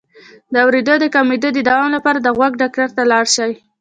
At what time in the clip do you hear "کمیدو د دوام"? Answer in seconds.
1.15-1.89